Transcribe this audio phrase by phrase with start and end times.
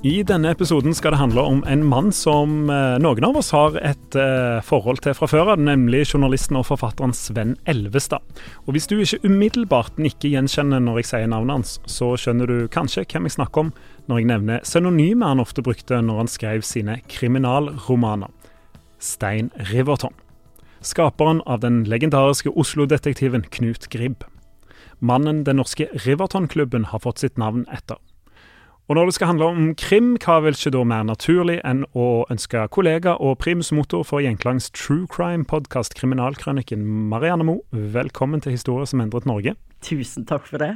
[0.00, 3.74] I denne episoden skal det handle om en mann som eh, noen av oss har
[3.84, 8.24] et eh, forhold til fra før av, nemlig journalisten og forfatteren Sven Elvestad.
[8.64, 12.72] Og Hvis du ikke umiddelbart nikker gjenkjenner når jeg sier navnet hans, så skjønner du
[12.72, 13.76] kanskje hvem jeg snakker om
[14.08, 18.32] når jeg nevner synonymet han ofte brukte når han skrev sine kriminalromaner.
[18.96, 20.16] Stein Riverton.
[20.80, 24.24] Skaperen av den legendariske Oslo-detektiven Knut Gribb.
[24.96, 28.00] Mannen den norske Riverton-klubben har fått sitt navn etter.
[28.90, 32.24] Og når det skal handle om krim, hva vil ikke da mer naturlig enn å
[32.26, 38.88] ønske kollega og primus motor for Gjenklangs true crime-podkast Kriminalkrøniken, Marianne Moe, velkommen til Historie
[38.90, 39.54] som endret Norge.
[39.86, 40.72] Tusen takk for det.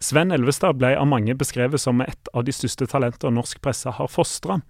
[0.00, 4.08] Sven Elvestad ble av mange beskrevet som et av de største talenter norsk presse har
[4.08, 4.62] fostra.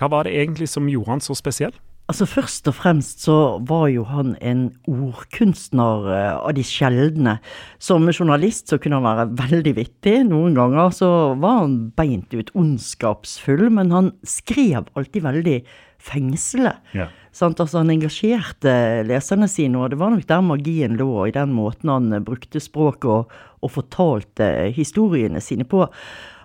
[0.00, 1.76] Hva var det egentlig som gjorde han så spesiell?
[2.12, 3.34] Altså Først og fremst så
[3.64, 7.38] var jo han en ordkunstner eh, av de sjeldne.
[7.80, 10.18] Som journalist så kunne han være veldig vittig.
[10.28, 11.08] Noen ganger så
[11.40, 15.56] var han beint ut ondskapsfull, men han skrev alltid veldig
[16.02, 16.74] fengslende.
[16.92, 17.08] Ja.
[17.32, 18.74] Altså Han engasjerte
[19.08, 22.60] leserne sine, og det var nok der magien lå, i den måten han eh, brukte
[22.60, 23.32] språket og,
[23.64, 25.86] og fortalte historiene sine på.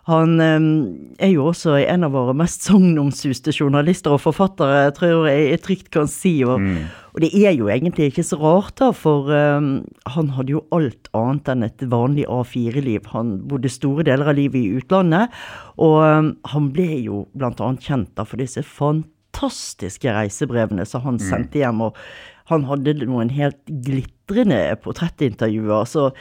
[0.07, 5.61] Han er jo også en av våre mest sagnomsuste journalister og forfattere, tror jeg jeg
[5.65, 6.31] trygt kan si.
[6.47, 6.63] Og,
[7.11, 9.67] og det er jo egentlig ikke så rart, da, for eh,
[10.13, 13.11] han hadde jo alt annet enn et vanlig A4-liv.
[13.11, 15.35] Han bodde store deler av livet i utlandet,
[15.75, 21.59] og eh, han ble jo annet kjent da for disse fantastiske reisebrevene som han sendte
[21.65, 21.83] hjem.
[21.89, 21.99] og
[22.47, 25.83] han hadde noen helt glitrende portrettintervjuer.
[25.83, 26.11] så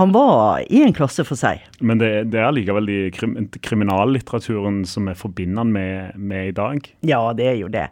[0.00, 1.60] han var i en klasse for seg.
[1.84, 6.54] Men det, det er likevel de krim, kriminallitteraturen som vi forbinder han med, med i
[6.56, 6.88] dag.
[7.06, 7.86] Ja, det er jo det.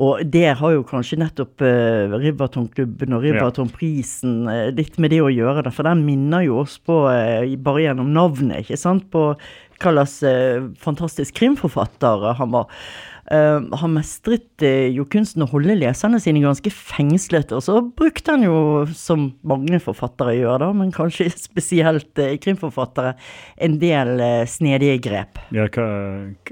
[0.00, 5.28] Og det har jo kanskje nettopp uh, Riverton-klubben og Riverton-prisen uh, litt med det å
[5.32, 5.66] gjøre.
[5.66, 9.34] Det, for den minner jo oss på, uh, bare gjennom navnet, ikke sant, på
[9.80, 12.72] hva slags uh, fantastisk krimforfatter han var.
[13.30, 18.34] Uh, han mestret uh, jo kunsten å holde leserne sine ganske fengslet, og så brukte
[18.34, 18.56] han jo,
[18.96, 23.12] som mange forfattere gjør, da, men kanskje spesielt uh, krimforfattere,
[23.62, 24.18] en del
[24.50, 25.38] snedige grep.
[25.54, 25.86] Ja, hva,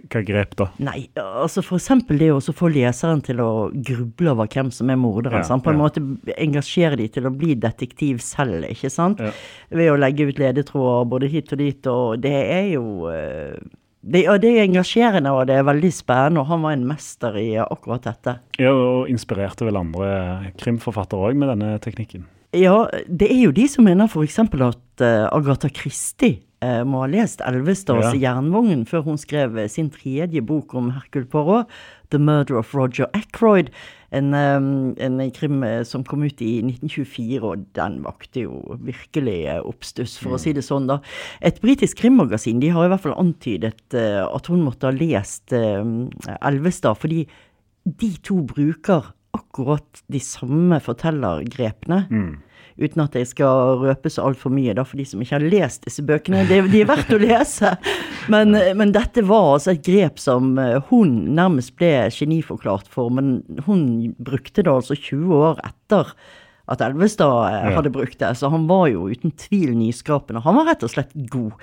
[0.06, 0.68] hva grep da?
[0.86, 5.00] Nei, altså for eksempel det å få leseren til å gruble over hvem som er
[5.00, 5.42] morderen.
[5.42, 5.58] Ja.
[5.58, 5.82] På en ja.
[5.82, 9.18] måte engasjere de til å bli detektiv selv, ikke sant?
[9.18, 9.34] Ja.
[9.74, 13.58] Ved å legge ut ledetråder både hit og dit, og det er jo eh,
[14.12, 17.36] det, og det er engasjerende, og det er veldig spennende, og han var en mester
[17.40, 18.38] i akkurat dette.
[18.60, 22.26] Ja, og inspirerte vel andre krimforfattere òg med denne teknikken.
[22.56, 24.38] Ja, det er jo de som mener f.eks.
[24.40, 28.32] at eh, Agatha Christie eh, må ha lest Elvestads Ja.
[28.32, 31.68] 'Jernvognen' før hun skrev sin tredje bok om Hercule Poirot,
[32.10, 33.70] 'The Murder of Roger Ackroyd'.
[34.10, 34.56] En, eh,
[35.04, 40.16] en krim eh, som kom ut i 1924, og den vakte jo virkelig eh, oppstuss,
[40.22, 40.88] for å si det sånn.
[40.88, 41.00] da.
[41.44, 45.52] Et britisk krimmagasin de har i hvert fall antydet eh, at hun måtte ha lest
[45.52, 47.26] Elvestad, fordi
[47.84, 52.06] de to bruker akkurat de samme fortellergrepene.
[52.78, 55.86] Uten at jeg skal røpe så altfor mye, da, for de som ikke har lest
[55.88, 56.44] disse bøkene.
[56.46, 57.74] De, de er verdt å lese.
[58.32, 63.08] Men, men dette var altså et grep som eh, hun nærmest ble geniforklart for.
[63.08, 66.12] Men hun brukte det altså 20 år etter
[66.68, 68.34] at Elvestad eh, hadde brukt det.
[68.36, 70.44] Så han var jo uten tvil nyskapende.
[70.44, 71.56] Han var rett og slett god.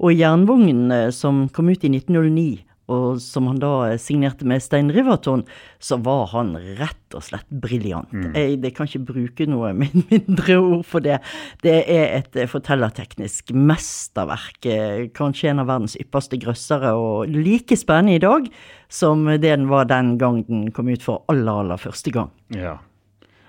[0.00, 4.62] Og Jernvognen, eh, som kom ut i 1909, og som han da eh, signerte med
[4.62, 5.42] Stein Riverton,
[5.82, 8.12] så var han rett og slett briljant.
[8.14, 8.28] Mm.
[8.36, 11.18] Jeg jeg, kan ikke bruke noe min- mindre ord for det.
[11.64, 14.66] Det er et eh, fortellerteknisk mesterverk.
[14.70, 18.46] eh, Kanskje en av verdens ypperste grøssere, og like spennende i dag
[18.88, 22.30] som det den var den gang den kom ut for aller, aller første gang.
[22.54, 22.76] Ja.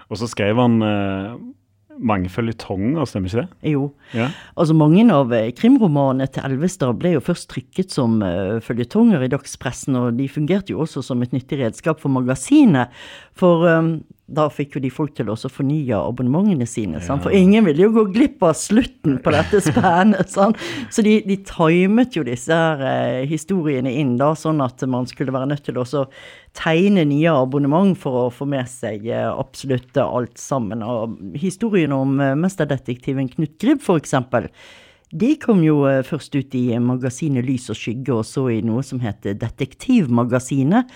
[0.09, 1.37] Og så skrev han eh,
[1.99, 3.71] mange føljetonger, stemmer ikke det?
[3.73, 3.87] Jo.
[4.13, 4.29] Ja.
[4.57, 9.31] Altså Mange av eh, krimromanene til Elvestad ble jo først trykket som uh, føljetonger i
[9.31, 12.93] dagspressen, og de fungerte jo også som et nyttig redskap for magasinet.
[13.37, 13.91] For um,
[14.27, 16.99] da fikk jo de folk til å fornye abonnementene sine.
[17.03, 17.23] sant?
[17.23, 20.27] For ingen ville jo gå glipp av slutten på dette spennet.
[20.33, 20.59] sant?
[20.91, 25.35] Så de, de timet jo disse her eh, historiene inn da, sånn at man skulle
[25.35, 26.03] være nødt til å
[26.57, 30.83] tegne nye abonnement for å få med seg eh, absolutt alt sammen.
[30.83, 34.49] Og historien om eh, mesterdetektiven Knut Gribb, eksempel,
[35.15, 38.83] de kom jo eh, først ut i magasinet Lys og skygge, og så i noe
[38.83, 40.91] som heter Detektivmagasinet,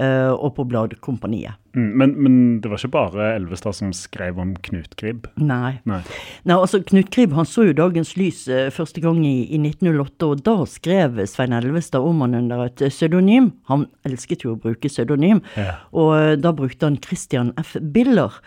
[0.00, 1.60] eh, og på Bladkompaniet.
[1.76, 5.28] Mm, men, men det var ikke bare Elvestad som skrev om Knut Gribb?
[5.38, 5.76] Nei.
[5.86, 6.00] Nei.
[6.48, 10.30] Nei, altså Knut Gribb han så jo dagens lys eh, første gang i, i 1908,
[10.32, 13.52] og da skrev Svein Elvestad om han under et eh, pseudonym.
[13.70, 15.78] Han elsket jo å bruke pseudonym, Ja.
[15.94, 17.76] og eh, da brukte han Christian F.
[17.80, 18.40] Biller.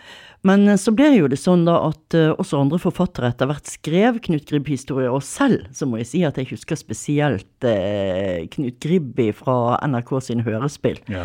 [0.44, 4.44] Men så ble jo det sånn da at også andre forfattere etter hvert skrev Knut
[4.50, 9.78] Gribb-historier, og selv så må jeg si at jeg husker spesielt eh, Knut Gribb fra
[9.88, 11.00] NRK sine hørespill.
[11.08, 11.24] Ja.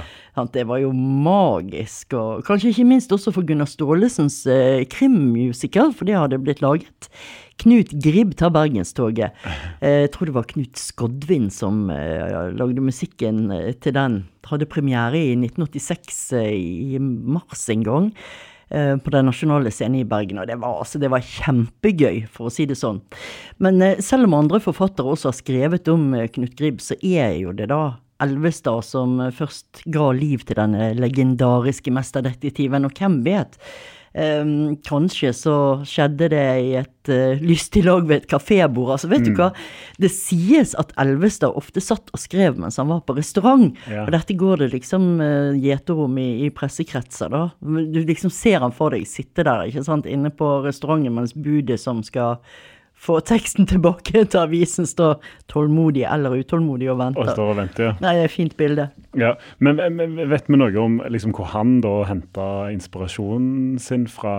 [0.55, 6.05] Det var jo magisk, og kanskje ikke minst også for Gunnar Staalesens eh, krimmusical, for
[6.09, 7.07] det hadde blitt laget.
[7.59, 9.35] Knut Gribb tar Bergenstoget.
[9.83, 14.17] Eh, jeg tror det var Knut Skodvin som eh, lagde musikken eh, til den.
[14.49, 16.49] Hadde premiere i 1986 eh,
[16.95, 18.09] i mars en gang.
[18.71, 22.49] eh, På Den nasjonale scenen i Bergen, og det var, altså, det var kjempegøy, for
[22.49, 22.99] å si det sånn.
[23.63, 27.55] Men eh, selv om andre forfattere også har skrevet om Knut Gribb, så er jo
[27.55, 27.81] det da
[28.23, 33.59] Elvestad som eh, først ga liv til denne legendariske mesterdetektiven, og hvem vet?
[34.09, 35.55] Um, kanskje så
[35.85, 38.95] skjedde det i et uh, lystig lag ved et kafébord.
[38.95, 39.51] Altså, vet du hva?
[40.01, 43.77] Det sies at Elvestad ofte satt og skrev mens han var på restaurant.
[43.85, 44.07] Ja.
[44.07, 47.43] Og dette går det liksom uh, gjeterom i, i pressekretser, da.
[47.61, 51.77] Du liksom ser han for deg sitte der, ikke sant, inne på restauranten mens budet
[51.77, 52.41] som skal
[52.99, 57.29] få teksten tilbake til avisen, står tålmodig eller utålmodig og Og venter.
[57.31, 57.93] står og venter, ja.
[58.03, 58.89] Nei, det er et fint bilde.
[59.15, 59.29] ja.
[59.63, 64.33] Men men vet vi noe om liksom, hvor han da henta inspirasjonen sin fra?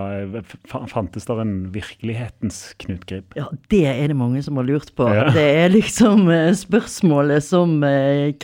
[0.92, 3.32] Fantes det en virkelighetens Knut Grip?
[3.40, 5.08] Ja, det er det mange som har lurt på.
[5.08, 5.30] Ja.
[5.32, 8.34] Det er liksom eh, spørsmålet som eh,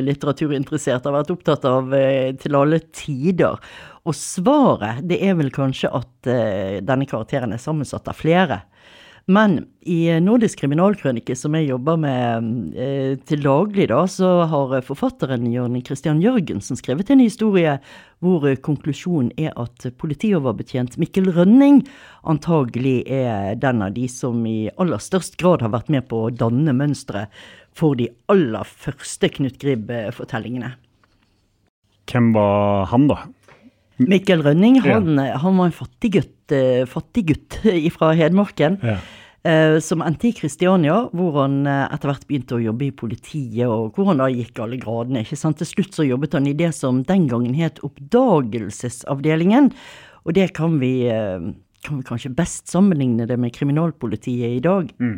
[0.00, 3.58] kriminallitteraturinteresserte har vært opptatt av eh, til alle tider.
[4.08, 8.62] Og svaret, det er vel kanskje at denne karakteren er sammensatt av flere.
[9.28, 15.46] Men i Nordisk kriminalkrønike, som jeg jobber med eh, til daglig, da, så har forfatteren
[15.52, 17.76] Jørn Christian Jørgensen skrevet en historie
[18.20, 21.82] hvor konklusjonen er at politioverbetjent Mikkel Rønning
[22.28, 26.32] antagelig er den av de som i aller størst grad har vært med på å
[26.34, 27.32] danne mønsteret
[27.76, 30.74] for de aller første Knut Gribb-fortellingene.
[32.10, 33.22] Hvem var han, da?
[34.00, 34.98] Mikkel Rønning, Ja.
[34.98, 35.76] han, han var en
[36.50, 38.78] fattiggutt fattig gutt fra Hedmarken.
[38.82, 39.00] Ja.
[39.40, 43.64] Uh, som endte i Kristiania, hvor han uh, etter hvert begynte å jobbe i politiet,
[43.72, 45.22] og hvor han da gikk alle gradene.
[45.24, 45.56] ikke sant?
[45.62, 49.70] Til slutt så jobbet han i det som den gangen het Oppdagelsesavdelingen,
[50.28, 54.92] og det kan vi, kan vi kanskje best sammenligne det med kriminalpolitiet i dag.
[55.00, 55.16] Eh,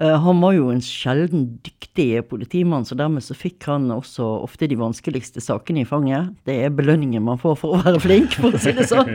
[0.00, 4.78] Han var jo en sjelden dyktig politimann, så dermed så fikk han også ofte de
[4.80, 6.30] vanskeligste sakene i fanget.
[6.48, 9.12] Det er belønningen man får for å være flink, for å si det sånn.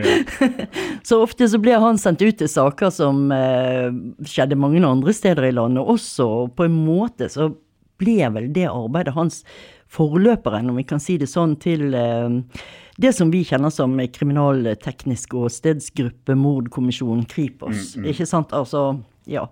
[1.08, 3.90] så ofte så ble han sendt ut til saker som eh,
[4.22, 7.50] skjedde mange andre steder i landet også, og på en måte så
[7.98, 9.42] ble vel det arbeidet hans
[9.90, 12.38] forløperen, om vi kan si det sånn, til eh,
[13.00, 17.94] det som vi kjenner som kriminalteknisk åstedsgruppe, mordkommisjonen, Kripos.
[18.02, 18.54] Ikke sant?
[18.56, 18.90] Altså,
[19.30, 19.46] ja.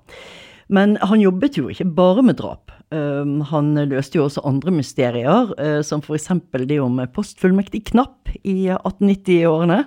[0.73, 2.73] Men han jobbet jo ikke bare med drap.
[2.95, 8.73] Um, han løste jo også andre mysterier, uh, som eksempel det om postfullmektig knapp i
[8.75, 9.85] 1890-årene.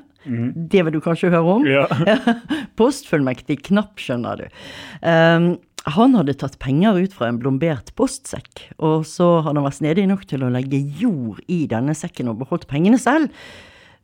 [0.69, 1.65] Det vil du kanskje høre om?
[1.67, 1.85] Ja.
[2.79, 4.59] Postfullmektig knapp, skjønner du.
[4.99, 5.53] Um,
[5.87, 10.05] han hadde tatt penger ut fra en blombert postsekk, og så hadde han vært snedig
[10.11, 13.31] nok til å legge jord i denne sekken og beholdt pengene selv.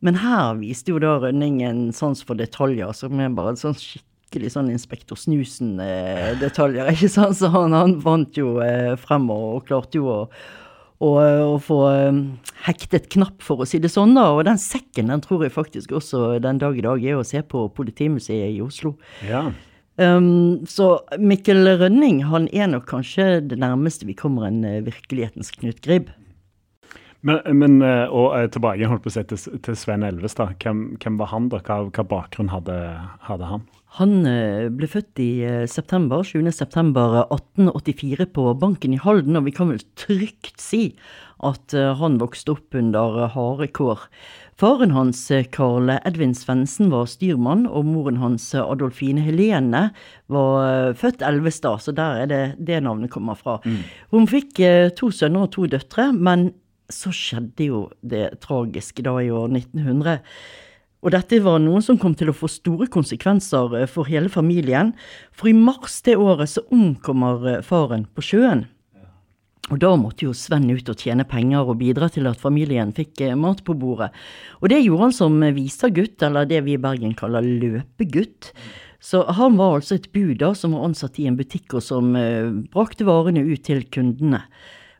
[0.05, 3.77] Men her viste jo da Rønning en sans for detaljer som er bare en sånn
[3.77, 4.14] skikkelig
[4.51, 7.37] sånn Inspektor Snusen-detaljer, ikke sant?
[7.39, 10.17] Så han, han vant jo eh, frem og, og klarte jo å,
[11.05, 12.19] og, å få um,
[12.67, 14.15] hektet knapp, for å si det sånn.
[14.17, 17.27] da, Og den sekken den tror jeg faktisk også den dag i dag er å
[17.27, 18.95] se på Politimuseet i Oslo.
[19.27, 19.47] Ja.
[19.95, 25.79] Um, så Mikkel Rønning han er nok kanskje det nærmeste vi kommer en virkelighetens Knut
[25.85, 26.11] Gribb.
[27.25, 30.59] Men, men eh, og eh, tilbake holdt på å si til, til Sven Elvestad.
[30.61, 31.61] Hvem, hvem var han, da?
[31.65, 32.75] Hva, hva bakgrunn hadde,
[33.25, 33.65] hadde han?
[33.95, 36.51] Han uh, ble født i uh, september, 20.
[36.51, 40.89] september 1884 på Banken i Halden, og vi kan vel trygt si
[41.45, 44.05] at han vokste opp under harde kår.
[44.57, 45.19] Faren hans,
[45.51, 49.89] Karl Edvin Svendsen, var styrmann, og moren hans, Adolfine Helene,
[50.31, 53.59] var født Elvestad, så der er det det navnet kommer fra.
[53.67, 53.83] Mm.
[54.15, 54.63] Hun fikk
[54.95, 56.53] to sønner og to døtre, men
[56.91, 60.21] så skjedde jo det tragiske da i år 1900.
[61.05, 64.95] Og dette var noe som kom til å få store konsekvenser eh, for hele familien.
[65.37, 68.65] For i mars det året så omkommer eh, faren på sjøen.
[69.73, 73.21] Og da måtte jo Sven ut og tjene penger og bidra til at familien fikk
[73.21, 74.09] eh, mat på bordet.
[74.63, 78.49] Og det gjorde han som visergutt, eller det vi i Bergen kaller løpegutt.
[78.97, 82.15] Så han var altså et bud da, som var ansatt i en butikk, og som
[82.73, 84.39] brakte varene ut til kundene.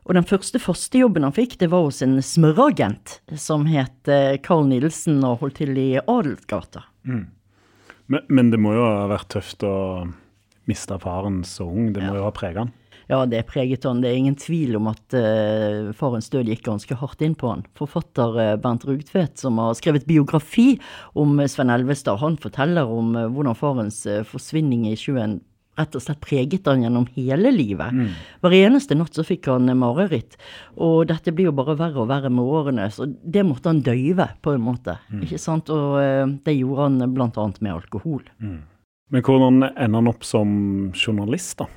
[0.06, 4.68] Og den første førstejobben han fikk, det var hos en smøragent som het eh, Carl
[4.70, 6.84] Nilsen og holdt til i Adelsgata.
[7.08, 7.24] Mm.
[8.06, 9.74] Men, men, det må jo ha vært tøft å
[10.70, 11.90] miste faren så ung.
[11.94, 12.20] Det må ja.
[12.20, 12.70] jo ha preget han?
[13.10, 14.00] Ja, det preget han.
[14.02, 17.66] Det er ingen tvil om at uh, farens død gikk ganske hardt inn på han.
[17.78, 20.72] Forfatter uh, Bernt Rugtvedt, som har skrevet biografi
[21.18, 25.38] om Sven Elvestad, han forteller om uh, hvordan farens forsvinning i sjøen
[25.76, 27.92] rett og slett preget han gjennom hele livet.
[27.92, 28.14] Mm.
[28.44, 30.38] Hver eneste natt så fikk han mareritt.
[30.76, 34.30] Og dette blir jo bare verre og verre med årene, så det måtte han døyve
[34.42, 34.98] på en måte.
[35.12, 35.26] Mm.
[35.26, 35.72] ikke sant?
[35.72, 37.48] Og uh, det gjorde han bl.a.
[37.60, 38.24] med alkohol.
[38.40, 38.62] Mm.
[39.14, 40.48] Men hvordan ender han opp som
[40.96, 41.68] journalist, da?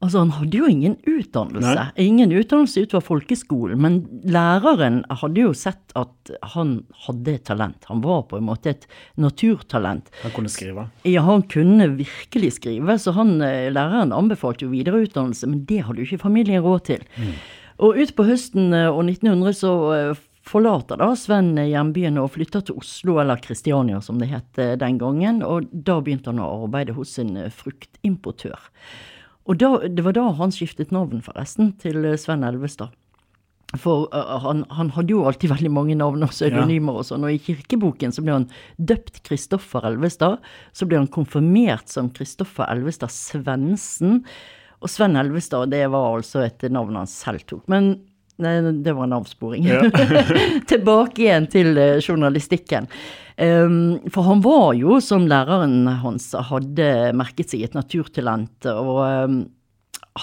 [0.00, 1.74] Altså, han hadde jo ingen utdannelse.
[1.76, 1.88] Nei.
[2.00, 3.98] Ingen utdannelse utover folkeskolen, men
[4.32, 7.84] læreren hadde jo sett at han hadde talent.
[7.90, 8.86] Han var på en måte et
[9.20, 10.08] naturtalent.
[10.22, 10.86] Han kunne skrive?
[11.04, 16.00] Ja, han kunne virkelig skrive, så han, eh, læreren anbefalte jo videreutdannelse, men det hadde
[16.00, 17.04] jo ikke familien råd til.
[17.20, 17.36] Mm.
[17.84, 22.80] Og utpå høsten eh, år 1900 så eh, forlater da Sven hjembyen og flytter til
[22.80, 27.18] Oslo, eller Kristiania som det het den gangen, og da begynte han å arbeide hos
[27.20, 28.56] en fruktimportør.
[29.48, 32.92] Og da, det var da han skiftet navn, forresten, til eh, Sven Elvestad.
[33.78, 37.02] For uh, han, han, hadde jo alltid veldig mange navn og pseudonymer ja.
[37.02, 38.48] og sånn, og i kirkeboken så ble han
[38.82, 40.40] døpt Kristoffer Elvestad.
[40.74, 44.24] Så ble han konfirmert som Kristoffer Elvestad Svendsen.
[44.80, 47.62] Og Sven Elvestad, det var altså et navn han selv tok.
[47.70, 47.94] Men
[48.42, 49.68] nei, det var en avsporing.
[49.68, 49.84] Ja.
[50.72, 52.90] Tilbake igjen til journalistikken.
[53.40, 58.68] Um, for han var jo, som læreren hans hadde merket seg, et naturtalent.
[58.68, 59.38] Og um,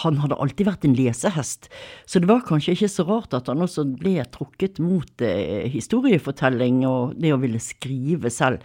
[0.03, 1.69] han hadde alltid vært en lesehest,
[2.05, 6.83] så det var kanskje ikke så rart at han også ble trukket mot eh, historiefortelling
[6.89, 8.63] og det å ville skrive selv.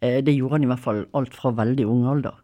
[0.00, 2.38] Eh, det gjorde han i hvert fall alt fra veldig ung alder.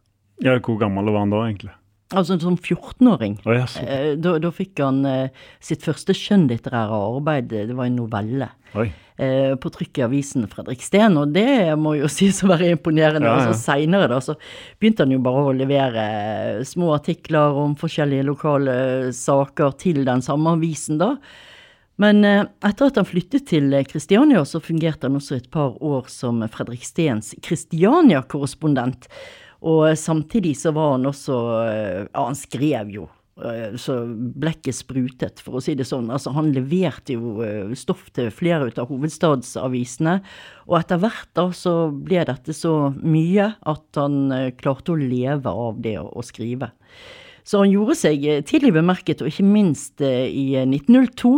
[0.45, 1.75] Ja, Hvor gammel var han da, egentlig?
[2.17, 3.37] Altså som 14-åring.
[3.45, 8.49] Oh, eh, da, da, fikk han eh, sitt første skjønnlitterære arbeid, det var en novelle.
[8.79, 8.89] Oi
[9.19, 13.27] på trykk i avisen Fredriksten, og det må jo sies å være imponerende.
[13.27, 13.49] Ja, ja.
[13.49, 14.37] Altså Seinere da, så
[14.79, 18.77] begynte han jo bare å levere eh, små artikler om forskjellige lokale
[19.17, 21.17] saker til den samme avisen, da.
[21.99, 26.07] Men eh, etter at han flyttet til Kristiania, så fungerte han også et par år
[26.13, 29.11] som Fredrikstens Kristiania-korrespondent.
[29.67, 33.07] Og samtidig så var han også eh, Ja, han skrev jo
[33.43, 36.11] eh, så blekket sprutet, for å si det sånn.
[36.15, 40.19] Altså, han leverte jo eh, stoff til flere av hovedstadsavisene.
[40.69, 45.83] Og etter hvert da så ble dette så mye at han klarte å leve av
[45.83, 46.71] det å, skrive.
[47.49, 51.33] Så han gjorde seg tidlig bemerket, og ikke minst i 1902.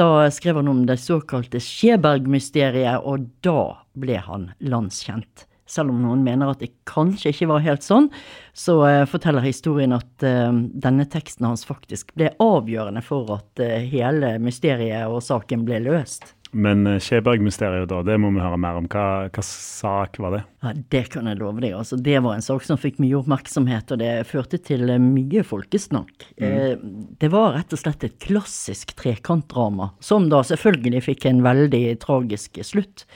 [0.00, 5.44] Da skrev han om det såkalte Skjeberg-mysteriet, og da ble han landskjent.
[5.72, 8.10] Selv om noen mener at det kanskje ikke var helt sånn,
[8.52, 13.80] så uh, forteller historien at uh, denne teksten hans faktisk ble avgjørende for at uh,
[13.80, 16.34] hele mysteriet og saken ble løst.
[16.52, 18.84] Men Skjeberg-mysteriet, da, det må vi høre mer om.
[18.92, 20.40] Hva, hva, sak var det?
[20.60, 21.72] Ja, Det kan jeg love deg.
[21.78, 26.26] Altså, det var en sak som fikk mye oppmerksomhet, og det førte til mye folkesnakk.
[26.36, 27.16] Mm.
[27.22, 32.60] det var rett og slett et klassisk trekantdrama, som da selvfølgelig fikk en veldig tragisk
[32.68, 33.06] slutt.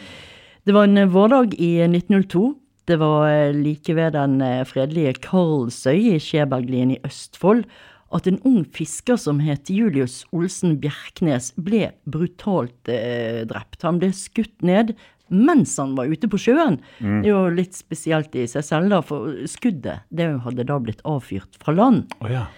[0.67, 2.55] Det var en vårdag i 1902.
[2.85, 7.63] Det var eh, like ved den eh, fredelige Karlsøy i Skjeberglien i Østfold
[8.15, 13.79] at en ung fisker som het Julius Olsen Bjerknes, ble brutalt eh, drept.
[13.87, 14.97] Han ble skutt ned
[15.31, 16.81] mens han var ute på sjøen.
[16.99, 17.21] Mm.
[17.23, 21.07] Det er jo litt spesielt i seg selv, da, for skuddet det hadde da blitt
[21.07, 22.11] avfyrt fra land.
[22.19, 22.49] Oh, ja.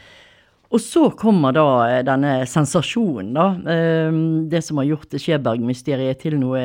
[0.68, 3.46] Og så kommer da eh, denne sensasjonen, da.
[3.72, 4.18] Eh,
[4.52, 6.60] det som har gjort Skjeberg-mysteriet til noe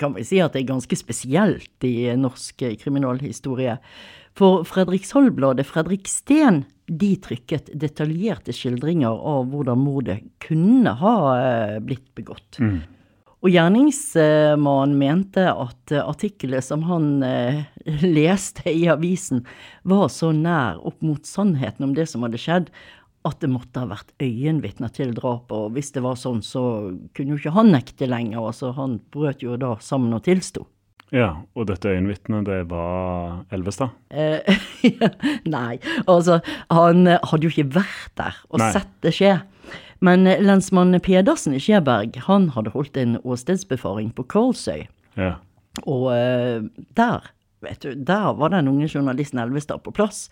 [0.00, 3.78] kan vi si at det er ganske spesielt i norsk kriminalhistorie.
[4.34, 12.10] For Fredrikshall-bladet Fredrik Steen de trykket detaljerte skildringer av hvordan mordet kunne ha eh, blitt
[12.18, 12.58] begått.
[12.58, 12.82] Mm.
[13.44, 17.62] Og gjerningsmannen mente at artikkelet som han eh,
[18.18, 19.44] leste i avisen,
[19.86, 22.70] var så nær opp mot sannheten om det som hadde skjedd,
[23.24, 25.54] at det måtte ha vært øyenvitner til drapet.
[25.56, 28.42] Og hvis det var sånn, så kunne jo ikke han nekte lenger.
[28.42, 30.66] altså Han brøt jo da sammen og tilsto.
[31.14, 33.94] Ja, og dette øyenvitnet, det var Elvestad?
[34.10, 34.56] Eh,
[35.56, 35.78] nei,
[36.10, 36.40] altså
[36.72, 38.70] han hadde jo ikke vært der og nei.
[38.74, 39.34] sett det skje.
[40.04, 44.88] Men lensmann Pedersen i Skjeberg, han hadde holdt en åstedsbefaring på Karlsøy.
[45.20, 45.36] Ja.
[45.84, 46.66] Og uh,
[46.98, 47.30] der,
[47.64, 50.28] vet du, der var den unge journalisten Elvestad på plass.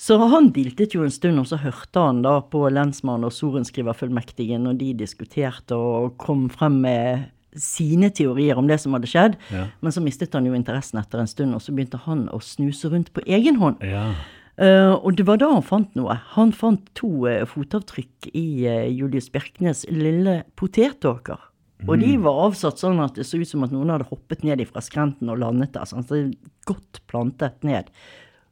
[0.00, 4.64] Så han diltet jo en stund, og så hørte han da på lensmann og sorenskriverfullmektigen,
[4.70, 9.66] og de diskuterte og kom frem med sine teorier om det som hadde skjedd, ja.
[9.82, 12.90] men så mistet han jo interessen etter en stund, og så begynte han å snuse
[12.92, 13.82] rundt på egen hånd.
[13.84, 14.12] Ja.
[14.60, 16.18] Uh, og det var da han fant noe.
[16.34, 21.49] Han fant to uh, fotavtrykk i uh, Julius Bjerknes lille potetåker.
[21.86, 22.24] Og de mm.
[22.26, 25.30] var avsatt sånn at det så ut som at noen hadde hoppet ned fra skrenten
[25.32, 25.88] og landet der.
[25.88, 26.36] sånn at det
[26.68, 27.88] Godt plantet ned.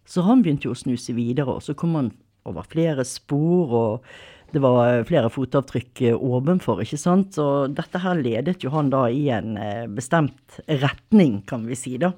[0.08, 2.08] Så han begynte jo å snuse videre, og så kom han
[2.48, 3.74] over flere spor.
[3.76, 4.08] og
[4.52, 7.36] det var eh, flere fotavtrykk eh, ovenfor, ikke sant.
[7.42, 11.98] Og dette her ledet jo han da i en eh, bestemt retning, kan vi si,
[12.00, 12.14] da.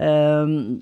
[0.00, 0.80] Um,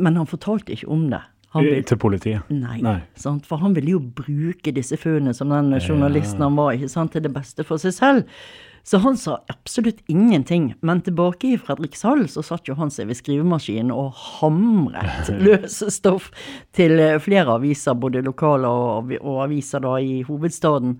[0.00, 1.20] men han fortalte ikke om det.
[1.50, 2.48] Vil, til politiet?
[2.54, 3.00] Nei, nei.
[3.18, 7.24] For han ville jo bruke disse funnene som den journalisten han var, ikke sant, til
[7.26, 8.40] det beste for seg selv.
[8.82, 10.74] Så han sa absolutt ingenting.
[10.80, 16.30] Men tilbake i Fredrikshall så satt jo han seg ved skrivemaskinen og hamret løse stoff
[16.76, 20.96] til eh, flere aviser, både lokale og, og aviser da i hovedstaden.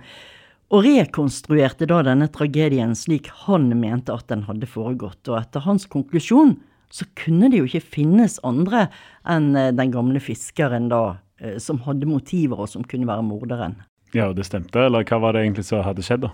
[0.70, 5.22] Og rekonstruerte da denne tragedien slik han mente at den hadde foregått.
[5.26, 6.58] Og etter hans konklusjon
[6.90, 8.88] så kunne det jo ikke finnes andre
[9.28, 13.80] enn eh, den gamle fiskeren da, eh, som hadde motiver, og som kunne være morderen.
[14.14, 16.32] Ja, og det stemte, eller hva var det egentlig som hadde skjedd, da?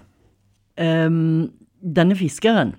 [0.76, 2.74] Um, denne fiskeren,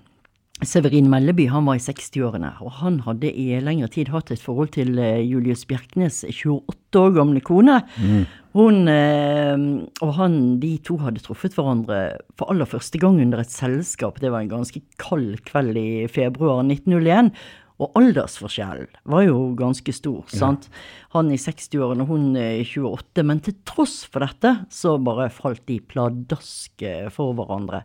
[0.66, 4.72] Severin Melleby, han var i 60-årene, og han hadde i lengre tid hatt et forhold
[4.74, 7.76] til uh, Julius Bjerknes 28 år gamle kone.
[8.02, 8.24] Mm.
[8.58, 9.68] Hun uh,
[10.02, 12.02] og han, de to hadde truffet hverandre
[12.40, 14.18] for aller første gang under et selskap.
[14.22, 17.34] Det var en ganske kald kveld i februar 1901.
[17.78, 20.24] Og aldersforskjellen var jo ganske stor.
[20.32, 20.40] Ja.
[20.40, 20.70] sant?
[21.14, 23.26] Han i 60-årene, hun i 28.
[23.28, 27.84] Men til tross for dette, så bare falt de pladask for hverandre.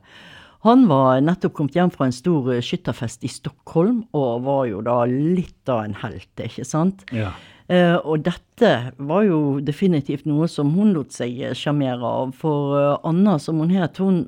[0.62, 5.00] Han var nettopp kommet hjem fra en stor skytterfest i Stockholm, og var jo da
[5.11, 7.02] litt av en helt, ikke sant?
[7.11, 7.33] Ja.
[7.72, 13.09] Uh, og dette var jo definitivt noe som hun lot seg sjarmere av, for uh,
[13.09, 14.26] Anna, som hun het, hun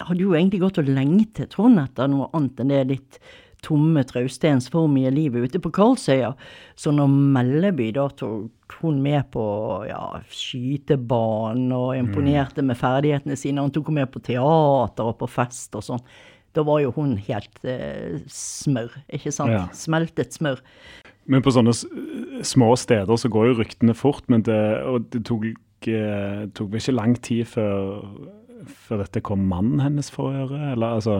[0.00, 3.18] hadde jo egentlig gått og lengtet hun etter noe annet enn det litt
[3.64, 6.34] tomme traustensformige livet ute på Karlsøya.
[6.76, 9.44] Så når Melleby da tok hun med på
[9.88, 12.70] ja, skytebanen og imponerte mm.
[12.70, 16.04] med ferdighetene sine, han tok henne med på teater og på fest og sånn,
[16.54, 19.54] da var jo hun helt eh, smør, ikke sant?
[19.54, 19.64] Ja.
[19.74, 20.62] Smeltet smør.
[21.30, 21.72] Men på sånne
[22.44, 25.48] små steder så går jo ryktene fort, men det, og det tok,
[25.88, 28.04] eh, tok ikke lang tid før,
[28.86, 31.18] før dette kom mannen hennes for å gjøre, eller altså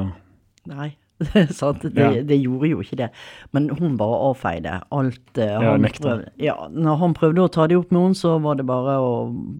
[0.70, 0.94] Nei.
[1.34, 2.10] det, ja.
[2.22, 3.08] det, gjorde jo ikke det.
[3.56, 5.24] Men hun bare avfeide alt.
[5.38, 6.18] Uh, ja, nekta.
[6.40, 9.14] Ja, når han prøvde å ta det opp med henne, så var det bare å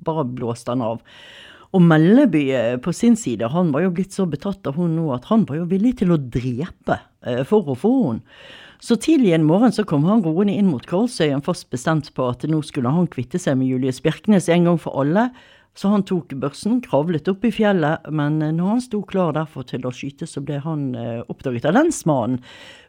[0.05, 1.03] bare blåste han av.
[1.75, 5.09] Og Melleby eh, på sin side, han var jo blitt så betatt av hun nå
[5.15, 8.23] at han var jo villig til å drepe uh, for å få henne.
[8.85, 12.43] Så tidlig en morgen så kom han roende inn mot Karlsøyen, fast bestemt på at
[12.51, 15.31] nå skulle han kvitte seg med Julius Bjerknes en gang for alle.
[15.75, 19.67] Så han tok børsen, kravlet opp i fjellet, men eh, når han sto klar derfor
[19.67, 22.43] til å skyte, så ble han eh, oppdaget av lensmannen.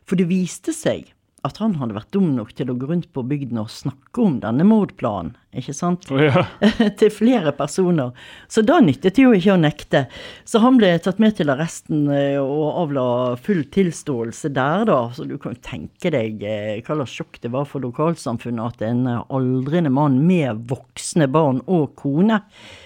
[0.05, 1.09] For det viste seg
[1.45, 4.39] at han hadde vært dum nok til å gå rundt på bygden og snakke om
[4.43, 6.07] denne mordplanen, ikke sant?
[6.11, 6.45] Oh, ja.
[6.99, 8.15] til flere personer.
[8.51, 10.05] Så da nyttet det jo ikke å nekte.
[10.47, 13.07] Så han ble tatt med til arresten eh, og avla
[13.41, 15.01] full tilståelse der, da.
[15.15, 16.41] Så du kan jo tenke deg
[16.85, 21.93] hva slags sjokk det var for lokalsamfunnet at en aldrende mann med voksne barn og
[21.99, 22.84] kone Eh,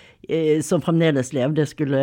[0.65, 2.01] som fremdeles levde, skulle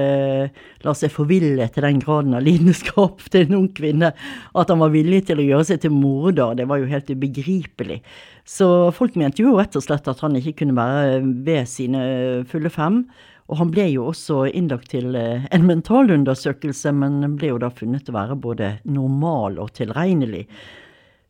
[0.85, 4.95] la seg forville til den graden av lidenskap til en ung kvinne at han var
[4.95, 6.57] villig til å gjøre seg til morder.
[6.59, 8.01] Det var jo helt ubegripelig.
[8.47, 12.03] Så folk mente jo rett og slett at han ikke kunne være ved sine
[12.51, 13.05] fulle fem.
[13.47, 18.11] Og han ble jo også innlagt til eh, en mentalundersøkelse, men ble jo da funnet
[18.11, 20.47] å være både normal og tilregnelig.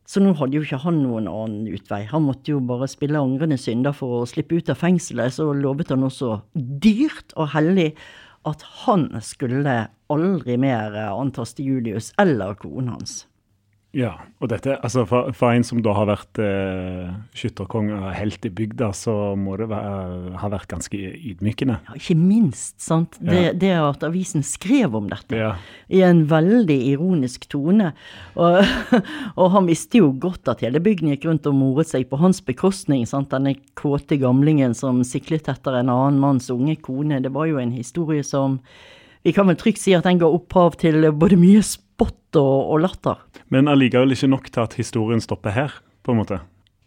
[0.06, 2.04] Så nå hadde jo ikke han noen annen utvei.
[2.12, 5.34] Han måtte jo bare spille angrende synder for å slippe ut av fengselet.
[5.34, 7.90] Så lovet han også dyrt og hellig
[8.46, 13.24] at han skulle aldri mer antaste Julius eller konen hans.
[13.94, 14.10] Ja,
[14.42, 17.06] og dette, altså for, for en som da har vært eh,
[17.38, 21.78] skytterkonge og helt i bygda, så må det være, ha vært ganske ydmykende.
[21.86, 23.16] Ja, ikke minst, sant.
[23.22, 23.52] Det, Ja.
[23.56, 25.54] det at avisen skrev om dette Ja.
[25.88, 27.94] i en veldig ironisk tone.
[28.36, 28.58] Og,
[29.40, 32.42] og han visste jo godt at hele bygden gikk rundt og moret seg på hans
[32.44, 33.06] bekostning.
[33.08, 33.30] sant?
[33.32, 37.22] Denne kåte gamlingen som siklet etter en annen manns unge kone.
[37.22, 38.60] Det var jo en historie som
[39.24, 41.58] Vi kan vel trygt si at den ga opphav til både mye
[42.40, 43.22] og, og latter.
[43.52, 46.42] Men allikevel ikke nok til at historien stopper her, på en måte.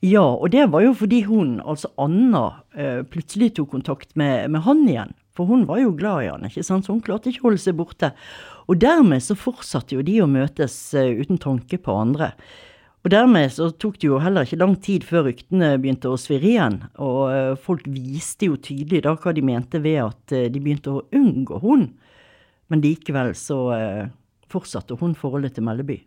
[0.05, 4.63] Ja, og det var jo fordi hun, altså Anna, eh, plutselig tok kontakt med, med
[4.63, 5.11] han igjen.
[5.35, 7.63] For hun var jo glad i han, ikke sant, så hun klarte ikke å holde
[7.63, 8.13] seg borte.
[8.71, 12.31] Og dermed så fortsatte jo de å møtes eh, uten tanke på andre.
[13.03, 16.47] Og dermed så tok det jo heller ikke lang tid før ryktene begynte å svirre
[16.47, 16.79] igjen.
[17.03, 21.03] Og eh, folk viste jo tydelig da hva de mente ved at de begynte å
[21.15, 21.89] unngå hun.
[22.71, 23.59] Men likevel så
[24.51, 25.99] fortsatte hun forholdet til Melleby.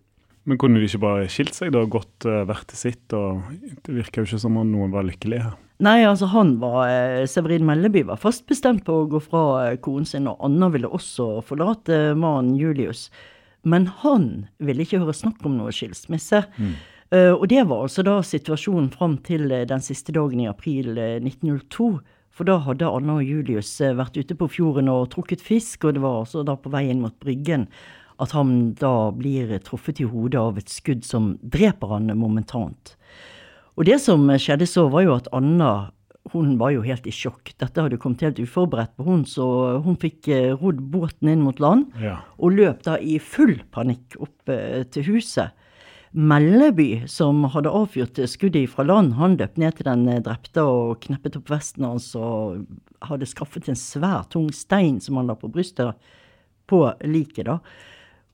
[0.49, 3.05] Men kunne de ikke bare skilt seg da, gått uh, hvert til sitt?
[3.15, 3.45] og
[3.87, 5.59] Det virker jo ikke som om noen var lykkelig her.
[5.83, 9.79] Nei, altså han var, eh, Severin Melleby var fast bestemt på å gå fra eh,
[9.83, 13.09] konen sin, og Anna ville også forlate mannen Julius.
[13.67, 16.45] Men han ville ikke høre snakk om noe skilsmisse.
[16.59, 16.75] Mm.
[17.13, 21.19] og det var altså da situasjonen fram til eh, den siste dagen i april eh,
[21.21, 21.91] 1902.
[22.33, 25.99] For da hadde Anna og Julius eh, vært ute på fjorden og trukket fisk, og
[25.99, 27.67] det var altså da på vei inn mot Bryggen
[28.21, 32.97] at han da blir truffet i hodet av et skudd som dreper han momentant.
[33.79, 35.91] Og det som skjedde så, var jo at Anna
[36.31, 37.51] hun var jo helt i sjokk.
[37.59, 41.59] Dette hadde kommet helt uforberedt på hun, så hun fikk eh, rodd båten inn mot
[41.61, 42.21] land, Ja.
[42.39, 45.51] og løp da i full panikk opp eh, til huset.
[46.15, 51.01] Melleby, som hadde avfyrt skuddet fra land, han løp ned til den eh, drepte og
[51.03, 52.67] kneppet opp vesten hans og
[53.09, 55.97] hadde skaffet en svær, tung stein som han la på brystet
[56.71, 57.59] på liket, da.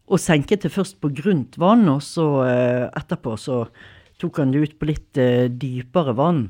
[0.09, 3.65] Og senket det først på grunt vann, og så eh, etterpå så
[4.19, 6.47] tok han det ut på litt eh, dypere vann.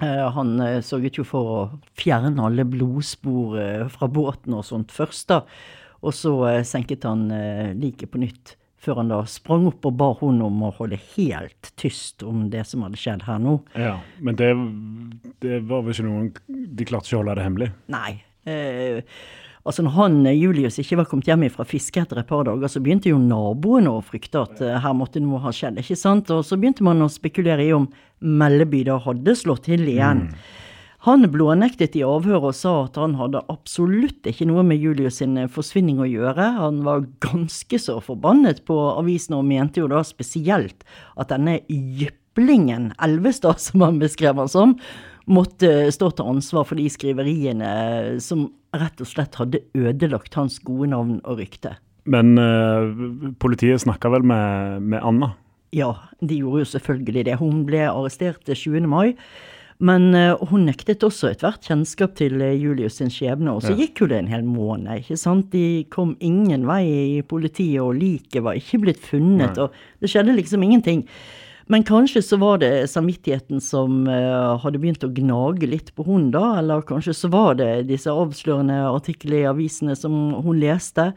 [0.00, 1.58] Eh, han sørget jo for å
[1.98, 3.58] fjerne alle blodspor
[3.92, 5.42] fra båten og sånt først, da.
[6.06, 6.32] Og så
[6.68, 7.24] senket han
[7.80, 11.72] liket på nytt, før han da sprang opp og ba hun om å holde helt
[11.80, 13.56] tyst om det som hadde skjedd her nå.
[13.74, 14.52] Ja, Men det,
[15.42, 17.70] det var vel ikke noen De klarte ikke å holde det hemmelig?
[17.90, 18.12] Nei.
[18.46, 19.02] Eh,
[19.66, 22.70] altså når han eh, Julius ikke var kommet hjem fra fiske etter et par dager,
[22.70, 26.30] så begynte jo naboene å frykte at eh, her måtte noe ha skjedd, ikke sant?
[26.34, 30.30] Og så begynte man å spekulere i om Melleby da hadde slått til igjen.
[31.06, 35.36] Han blånektet i avhør og sa at han hadde absolutt ikke noe med Julius sin
[35.38, 36.48] eh, forsvinning å gjøre.
[36.56, 42.90] Han var ganske så forbannet på avisen og mente jo da spesielt at denne jyplingen
[42.98, 44.74] Elvestad, som han beskrev han som,
[45.26, 47.70] måtte stå til ansvar for de skriveriene
[48.22, 48.48] som
[48.80, 51.76] rett og slett hadde ødelagt hans gode navn og rykte.
[52.06, 55.32] Men eh, politiet snakka vel med, med Anna?
[55.74, 55.90] Ja,
[56.22, 57.38] de gjorde jo selvfølgelig det.
[57.40, 58.86] Hun ble arrestert 20.
[58.86, 59.16] mai.
[59.82, 63.80] Men eh, hun nektet også ethvert kjennskap til eh, Julius sin skjebne, og så Ja.
[63.82, 65.50] gikk jo det en hel måned, ikke sant.
[65.52, 66.84] De kom ingen vei
[67.18, 69.66] i politiet, og liket var ikke blitt funnet, Nei.
[69.66, 71.02] og det skjedde liksom ingenting.
[71.66, 76.28] Men kanskje så var det samvittigheten som eh, hadde begynt å gnage litt på hun
[76.34, 80.14] da, eller kanskje så var det disse avslørende artiklene i avisene som
[80.46, 81.08] hun leste.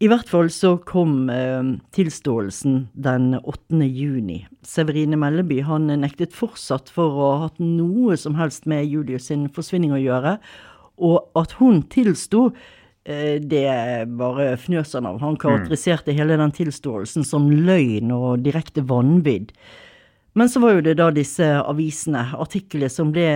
[0.00, 3.80] I hvert fall så kom eh, tilståelsen den 8.
[3.88, 4.42] juni.
[4.68, 9.48] Severine Melleby han nektet fortsatt for å ha hatt noe som helst med Julius sin
[9.48, 10.36] forsvinning å gjøre,
[11.00, 12.50] og at hun tilsto,
[13.04, 13.70] det
[14.20, 15.20] bare fnøs han av.
[15.22, 19.54] Han karakteriserte hele den tilståelsen som løgn og direkte vanvidd.
[20.38, 23.26] Men så var jo det da disse avisene, artiklene som ble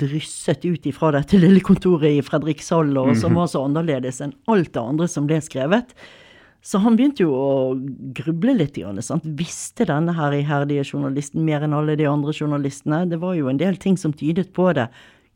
[0.00, 4.72] drysset ut ifra dette lille kontoret i Fredrikshall, og som var så annerledes enn alt
[4.72, 5.92] det andre som ble skrevet.
[6.64, 7.52] Så han begynte jo å
[8.16, 8.80] gruble litt.
[9.04, 9.28] Sant?
[9.38, 13.04] Visste denne her iherdige journalisten mer enn alle de andre journalistene?
[13.12, 14.88] Det var jo en del ting som tydet på det.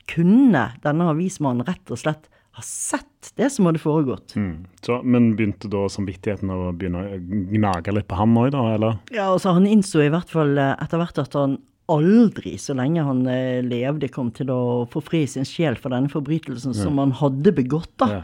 [0.09, 4.35] Kunne denne avismannen rett og slett ha sett det som hadde foregått?
[4.37, 4.65] Mm.
[4.85, 8.65] Så, men begynte da samvittigheten å begynne å gnage litt på ham òg, da?
[8.75, 8.99] Eller?
[9.13, 11.57] Ja, altså Han innså i hvert fall eh, etter hvert at han
[11.91, 14.61] aldri, så lenge han eh, levde, kom til å
[14.93, 17.91] forfri sin sjel for denne forbrytelsen som han hadde begått.
[18.03, 18.19] da.
[18.19, 18.21] Ja.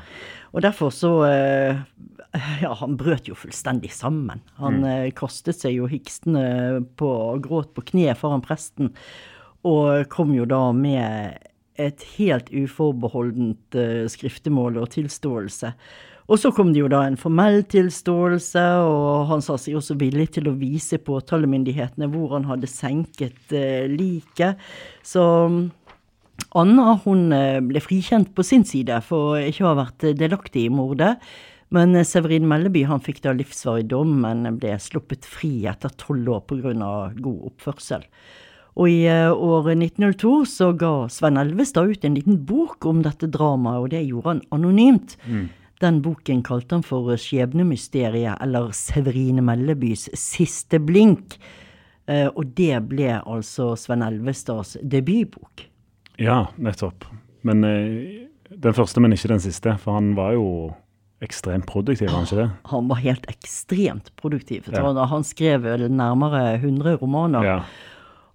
[0.54, 1.82] Og derfor så eh,
[2.64, 4.44] Ja, han brøt jo fullstendig sammen.
[4.62, 5.10] Han mm.
[5.18, 7.12] kastet seg jo hikstende på
[7.42, 8.94] gråt på kne foran presten,
[9.66, 15.74] og kom jo da med et helt uforbeholdent uh, skriftemål og tilståelse.
[16.30, 20.28] Og så kom det jo da en formell tilståelse, og han sa seg også villig
[20.36, 24.62] til å vise påtalemyndighetene hvor han hadde senket uh, liket.
[25.02, 25.24] Så
[26.56, 30.74] Anna hun eh, ble frikjent på sin side for ikke å ha vært delaktig i
[30.74, 31.18] mordet.
[31.76, 36.46] Men Severin Melleby han fikk da livsvarig dom, men ble sluppet fri etter tolv år
[36.50, 36.74] pga.
[37.20, 38.08] god oppførsel.
[38.80, 43.28] Og i året år 1902 så ga Sven Elvestad ut en liten bok om dette
[43.28, 45.18] dramaet, og det gjorde han anonymt.
[45.28, 45.50] Mm.
[45.84, 51.36] Den boken kalte han for Skjebnemysteriet, eller Severine Mellebys siste blink.
[52.10, 55.68] Eh, og det ble altså Sven Elvestads debutbok.
[56.20, 57.08] Ja, nettopp.
[57.48, 59.76] Men eh, den første, men ikke den siste.
[59.84, 60.48] For han var jo
[61.24, 62.50] ekstremt produktiv, var han ikke det?
[62.74, 64.68] Han var helt ekstremt produktiv.
[64.72, 64.84] Ja.
[65.12, 67.44] Han skrev nærmere 100 romaner.
[67.44, 67.62] Ja.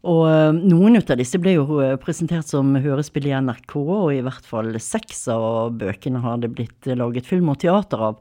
[0.05, 4.21] Og uh, noen av disse ble jo eh, presentert som hørespill i NRK, og i
[4.25, 8.19] hvert fall seks av bøkene har det blitt laget film og teater av.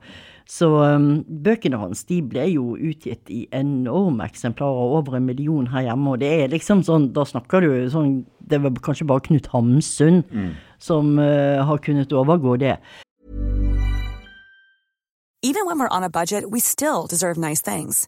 [0.48, 5.88] Så um, bøkene hans de ble jo utgitt i enorme eksemplarer, over en million her
[5.90, 6.16] hjemme.
[6.16, 10.24] Og det er liksom sånn, da snakker du sånn Det var kanskje bare Knut Hamsun
[10.28, 10.50] mm.
[10.84, 12.78] som uh, har kunnet overgå det.
[15.44, 18.08] Even when we're on a budget, we still deserve nice things.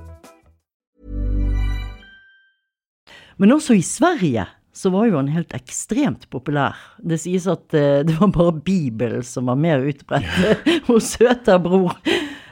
[3.41, 6.77] Men også i Sverige så var jo han helt ekstremt populær.
[7.03, 11.97] Det sies at uh, det var bare Bibelen som var mer utbredt hos Søterbror.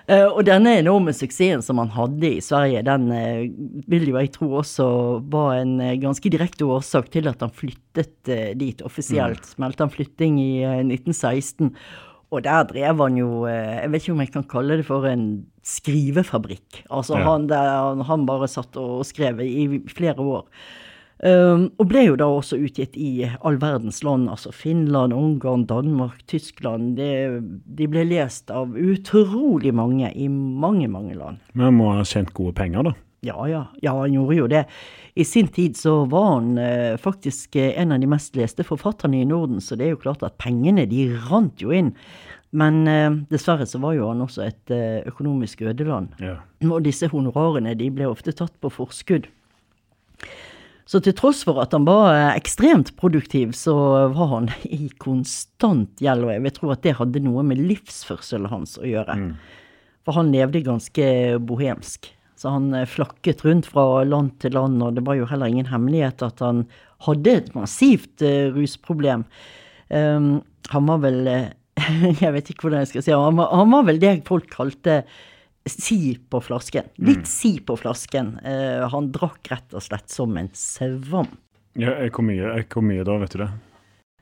[0.09, 3.45] Uh, og denne enorme suksessen som han hadde i Sverige, den uh,
[3.93, 4.89] vil jo jeg tro også
[5.31, 9.53] var en ganske direkte årsak til at han flyttet dit offisielt.
[9.53, 9.63] Mm.
[9.63, 11.75] Meldte han flytting i 1916.
[12.29, 15.23] Og der drev han jo Jeg vet ikke om jeg kan kalle det for en
[15.65, 16.83] skrivefabrikk.
[16.89, 17.25] Altså ja.
[17.25, 20.45] han, der, han bare satt og skrev i flere år.
[21.19, 26.21] Um, og ble jo da også utgitt i all verdens land, altså Finland, Ungarn, Danmark,
[26.31, 26.93] Tyskland.
[26.95, 27.09] Det,
[27.75, 31.41] de ble lest av utrolig mange i mange, mange land.
[31.51, 32.95] Men han må ha tjent gode penger, da?
[33.25, 33.65] Ja, ja.
[33.83, 34.63] Ja, han gjorde jo det.
[35.19, 39.27] I sin tid så var han eh, faktisk en av de mest leste forfatterne i
[39.27, 41.93] Norden, så det er jo klart at pengene de rant jo inn.
[42.49, 46.15] Men eh, dessverre så var jo han også et eh, økonomisk ødeland.
[46.23, 46.39] Ja.
[46.65, 49.29] Og disse honorarene de ble ofte tatt på forskudd.
[50.89, 53.75] Så til tross for at han var eh, ekstremt produktiv, så
[54.15, 58.49] var han i konstant gjeld, og jeg vil tro at det hadde noe med livsførselen
[58.49, 59.19] hans å gjøre.
[59.19, 59.33] Mm.
[60.07, 61.05] For han levde ganske
[61.45, 62.09] bohemsk.
[62.39, 65.67] Så han eh, flakket rundt fra land til land, og det var jo heller ingen
[65.71, 66.63] hemmelighet at han
[67.03, 69.25] hadde et massivt uh, rusproblem.
[69.87, 71.19] Um, han var vel
[72.21, 75.01] Jeg vet ikke hvordan jeg skal si han var, han var vel det folk kalte
[75.69, 76.89] si på flasken.
[76.99, 77.29] Litt mm.
[77.29, 78.33] si på flasken.
[78.43, 81.35] Uh, han drakk rett og slett som en svamp.
[81.79, 83.49] Ja, hvor mye, hvor mye da, vet du det?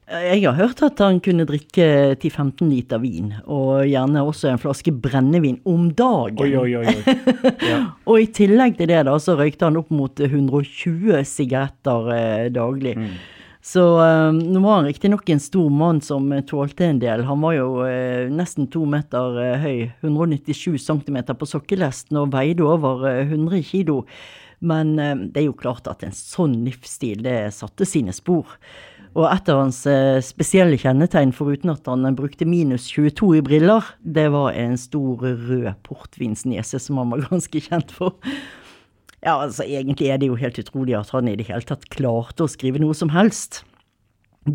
[0.07, 4.93] Jeg har hørt at han kunne drikke 10-15 liter vin, og gjerne også en flaske
[4.95, 6.39] brennevin om dagen.
[6.45, 6.93] Oi, oi, oi.
[7.59, 7.81] Ja.
[8.07, 12.95] og i tillegg til det da, så røykte han opp mot 120 sigaretter eh, daglig.
[12.95, 13.11] Mm.
[13.67, 17.25] Så um, nå var han riktignok en stor mann som tålte en del.
[17.27, 22.63] Han var jo uh, nesten to meter uh, høy, 197 cm på sokkelesten og veide
[22.63, 24.05] over 100 kilo.
[24.59, 28.57] Men eh, det er jo klart at en sånn livsstil, det satte sine spor.
[29.17, 33.87] Og et av hans eh, spesielle kjennetegn, foruten at han brukte minus 22 i briller,
[34.05, 38.13] det var en stor rød portvinsnese som han var ganske kjent for.
[39.25, 42.45] Ja, altså egentlig er det jo helt utrolig at han i det hele tatt klarte
[42.45, 43.63] å skrive noe som helst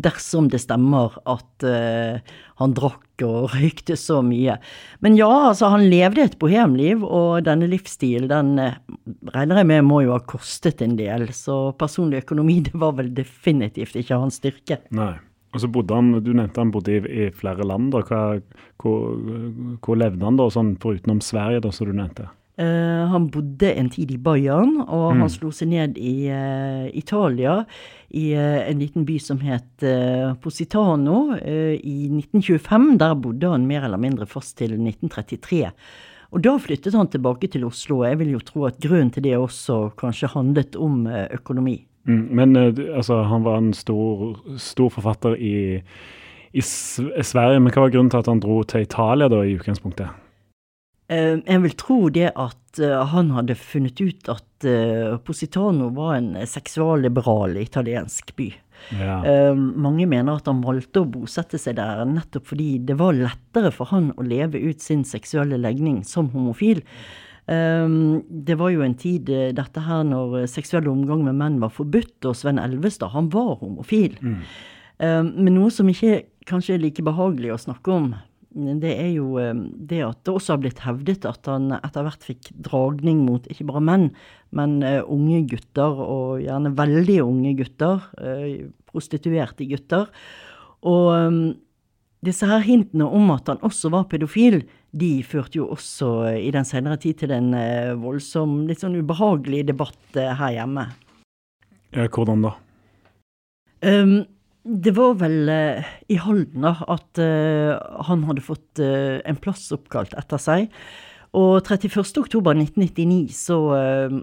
[0.01, 4.57] dersom det stemmer at uh, han drakk og røykte så mye.
[5.05, 8.79] Men ja, altså, han levde et bohemliv, og denne livsstilen, den uh,
[9.35, 11.29] regner jeg med må jo ha kostet en del.
[11.35, 14.81] Så personlig økonomi, det var vel definitivt ikke hans styrke.
[14.95, 15.13] Nei.
[15.53, 17.91] Og så bodde han, Du nevnte han bodde i, i flere land.
[17.93, 18.21] da, Hva,
[18.81, 19.11] hvor,
[19.85, 22.31] hvor, levde han da, sånn forutenom Sverige, da, som du nevnte?
[22.53, 25.21] Uh, han bodde en tid i Bayern, og mm.
[25.23, 27.63] han slo seg ned i uh, Italia,
[28.13, 29.85] i uh, en liten by som het
[30.43, 32.91] Positano, i 1925.
[33.01, 35.71] Der bodde han mer eller mindre fast til 1933.
[36.33, 38.03] Og da flyttet han tilbake til Oslo.
[38.03, 41.75] og Jeg vil jo tro at grunnen til det også kanskje handlet om økonomi.
[42.05, 45.81] Mm, men altså, han var en stor, stor forfatter i,
[46.53, 50.22] i Sverige, men hva var grunnen til at han dro til Italia da i utgangspunktet?
[51.13, 56.17] Eh, jeg vil tro det at eh, han hadde funnet ut at eh, Positano var
[56.17, 58.49] en seksualliberal italiensk by.
[58.91, 59.21] Ja.
[59.55, 63.87] Mange mener at han valgte å bosette seg der nettopp fordi det var lettere for
[63.93, 66.81] han å leve ut sin seksuelle legning som homofil.
[67.47, 72.35] Det var jo en tid dette her når seksuell omgang med menn var forbudt, og
[72.35, 74.19] Sven Elvestad han var homofil.
[74.19, 74.35] Mm.
[74.99, 78.11] Men noe som ikke kanskje er like behagelig å snakke om,
[78.53, 82.25] det er jo eh, det at det også har blitt hevdet at han etter hvert
[82.25, 84.07] fikk dragning mot ikke bare menn,
[84.53, 88.03] men uh, unge gutter, og gjerne veldig unge gutter.
[88.21, 90.11] Uh, prostituerte gutter.
[90.85, 91.55] Og
[92.21, 94.59] disse her hintene om at han også var pedofil,
[94.93, 97.55] de førte jo også i den senere tid til en
[98.03, 100.85] voldsom, litt sånn ubehagelig debatt her hjemme.
[101.95, 102.53] Ja, Hvordan da?
[103.81, 104.13] Um,
[104.63, 107.75] det var vel uh, i Halden da, at uh,
[108.07, 110.69] han hadde fått uh, en plass oppkalt etter seg.
[111.33, 113.55] Og 31.10.1999 så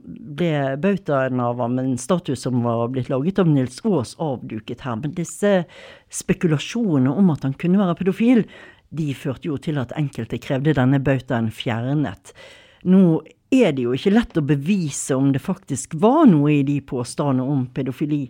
[0.07, 5.00] ble bautaen av ham, en statue som var blitt laget av Nils Aas, avduket her.
[5.00, 5.64] Men disse
[6.20, 8.44] spekulasjonene om at han kunne være pedofil,
[8.94, 12.31] de førte jo til at enkelte krevde denne bautaen fjernet.
[12.87, 13.03] Nå
[13.50, 17.42] er det jo ikke lett å bevise om det faktisk var noe i de påstandene
[17.42, 18.29] om pedofili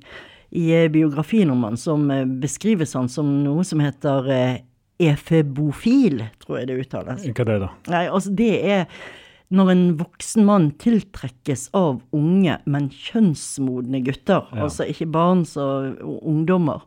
[0.51, 4.61] i eh, biografien om han som eh, beskrives han som noe som heter eh,
[5.01, 7.25] efebofil, tror jeg det uttales.
[7.31, 7.73] Hva er det, da?
[7.95, 8.87] Nei, altså det er
[9.51, 14.47] når en voksen mann tiltrekkes av unge, men kjønnsmodne gutter.
[14.53, 14.67] Ja.
[14.69, 15.65] Altså ikke barn, så
[16.05, 16.85] ungdommer.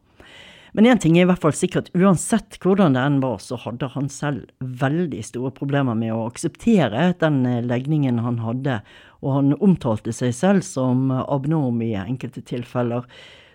[0.73, 3.91] Men én ting er i hvert fall sikkert, uansett hvordan det enn var, så hadde
[3.93, 8.80] han selv veldig store problemer med å akseptere den legningen han hadde,
[9.21, 13.06] og han omtalte seg selv som abnorm i enkelte tilfeller.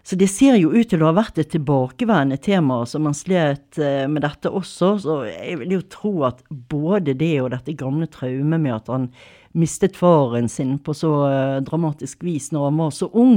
[0.08, 3.76] Så det ser jo ut til å ha vært et tilbakeværende tema som man slet
[3.76, 4.94] eh, med dette også.
[5.04, 9.10] Så jeg vil jo tro at både det og dette gamle traumet med at han
[9.52, 13.36] mistet faren sin på så eh, dramatisk vis når han var så ung,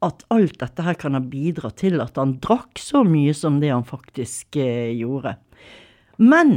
[0.00, 3.74] at alt dette her kan ha bidratt til at han drakk så mye som det
[3.74, 5.36] han faktisk eh, gjorde.
[6.16, 6.56] Men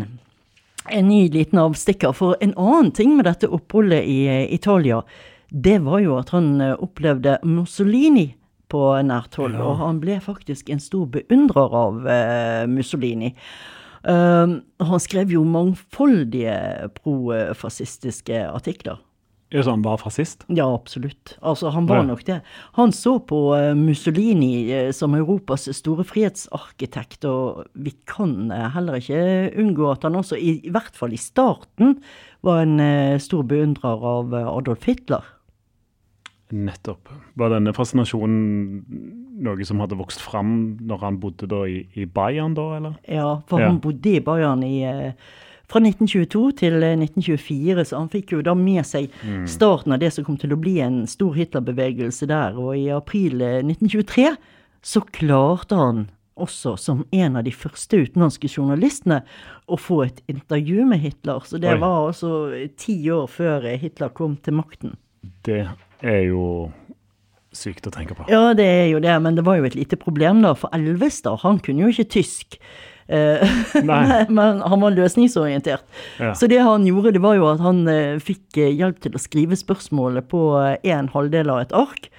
[0.87, 2.15] en ny liten avstikker.
[2.15, 4.23] For en annen ting med dette oppholdet i
[4.55, 5.03] Italia,
[5.51, 8.29] det var jo at han opplevde Mussolini
[8.71, 9.57] på nært hold.
[9.57, 9.65] Ja.
[9.65, 13.33] Og han ble faktisk en stor beundrer av uh, Mussolini.
[14.07, 16.55] Uh, han skrev jo mangfoldige
[17.01, 19.01] profascistiske artikler.
[19.47, 20.43] Er så han var fascist?
[20.51, 21.37] Ja, absolutt.
[21.39, 22.07] Altså, han var ja.
[22.09, 22.41] nok det.
[22.75, 28.99] Han så på uh, Mussolini uh, som Europas store frihetsarkitekt, og vi kan uh, heller
[28.99, 29.21] ikke
[29.55, 31.95] unngå at han også, i, i, hvert fall i starten,
[32.43, 35.23] var en stor beundrer av Adolf Hitler.
[36.55, 37.09] Nettopp.
[37.35, 38.37] Var denne fascinasjonen
[39.43, 42.95] noe som hadde vokst fram når han bodde da i, i Bayern, da, eller?
[43.03, 43.69] Ja, for ja.
[43.71, 45.13] han bodde i Bayern i, eh,
[45.67, 49.45] fra 1922 til 1924, eh, så han fikk jo da med seg mm.
[49.51, 52.55] starten av det som kom til å bli en stor Hitler-bevegelse der.
[52.59, 54.37] Og i april 1923 eh,
[54.85, 56.07] så klarte han
[56.37, 59.23] også som en av de første utenlandske journalistene
[59.65, 61.41] å få et intervju med Hitler.
[61.43, 61.81] Så det Oi.
[61.81, 62.31] var altså
[62.77, 64.93] ti år før Hitler kom til makten.
[65.43, 65.65] Det
[66.05, 66.43] er jo
[67.55, 68.27] sykt å tenke på.
[68.31, 70.53] Ja, det er jo det, men det var jo et lite problem, da.
[70.57, 72.59] For Elvestad, han kunne jo ikke tysk.
[73.07, 73.39] Uh,
[74.27, 75.85] men han var løsningsorientert.
[76.19, 76.33] Ja.
[76.35, 79.21] Så det han gjorde, det var jo at han uh, fikk uh, hjelp til å
[79.23, 82.09] skrive spørsmålet på en halvdel av et ark.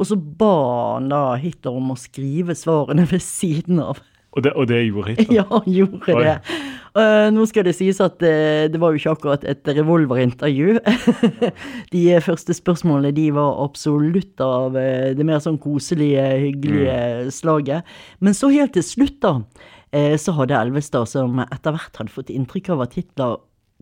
[0.00, 0.54] Og så ba
[0.94, 4.00] han da Hitler om å skrive svarene ved siden av.
[4.32, 5.36] Og det, og det gjorde Hitler?
[5.42, 6.24] Ja, han gjorde Oi.
[6.24, 6.60] det.
[6.90, 10.80] Uh, nå skal det sies at uh, det var jo ikke akkurat et revolverintervju.
[11.94, 17.30] de første spørsmålene de var absolutt av uh, det mer sånn koselige, hyggelige mm.
[17.36, 17.92] slaget.
[18.18, 19.36] Men så helt til slutt, da,
[19.90, 23.40] så hadde Elvestad, som etter hvert hadde fått inntrykk av at Hitler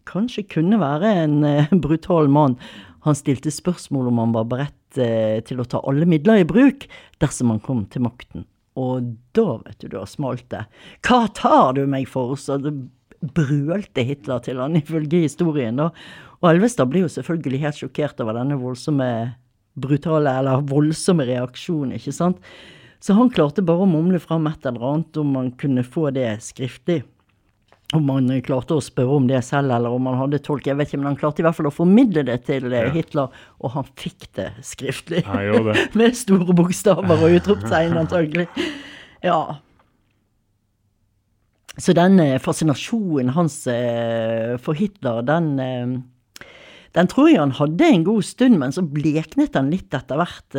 [0.08, 1.42] kanskje kunne være en
[1.84, 2.56] brutal mann,
[3.04, 4.74] han stilte spørsmål om han var beredt
[5.48, 6.86] til å ta alle midler i bruk
[7.20, 8.46] dersom han kom til makten.
[8.78, 10.64] Og da, vet du, da smalt det.
[11.04, 12.36] Hva tar du meg for?
[12.40, 12.72] Så det
[13.22, 15.90] brølte Hitler til han, ifølge historien, da.
[16.38, 19.10] Og Alvestad blir jo selvfølgelig helt sjokkert over denne voldsomme,
[19.78, 22.42] brutale, eller voldsomme reaksjonen, ikke sant.
[23.02, 26.32] Så han klarte bare å mumle fram et eller annet om man kunne få det
[26.46, 27.02] skriftlig
[27.96, 30.90] om han klarte å spørre om det selv, eller om han hadde tolk, jeg vet
[30.90, 32.90] ikke, men han klarte i hvert fall å formidle det til eh, ja.
[32.92, 35.22] Hitler, og han fikk det skriftlig.
[35.70, 35.86] det.
[35.98, 38.44] Med store bokstaver og utropstegn, antagelig.
[39.24, 39.40] Ja.
[41.78, 45.50] Så den eh, fascinasjonen hans eh, for Hitler, den
[46.96, 50.56] den tror jeg han hadde en god stund, men så bleknet han litt etter hvert.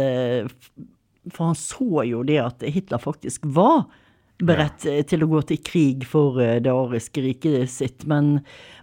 [1.33, 3.89] For han så jo det at Hitler faktisk var
[4.39, 5.01] beredt ja.
[5.07, 8.05] til å gå til krig for eh, det ariske riket sitt.
[8.09, 8.39] Men,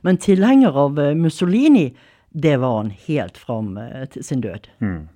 [0.07, 1.89] men tilhenger av eh, Mussolini,
[2.37, 4.69] det var han helt fram eh, til sin død.
[4.85, 5.07] Mm.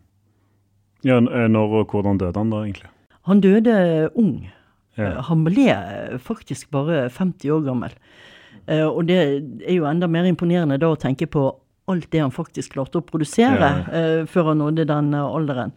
[1.05, 2.91] Ja, Når og hvordan døde han da, egentlig?
[3.29, 3.75] Han døde
[4.21, 4.51] ung.
[4.99, 5.13] Ja.
[5.29, 5.67] Han ble
[6.23, 7.93] faktisk bare 50 år gammel.
[8.71, 11.43] Og det er jo enda mer imponerende da å tenke på
[11.91, 14.27] alt det han faktisk klarte å produsere ja.
[14.31, 15.73] før han nådde den alderen.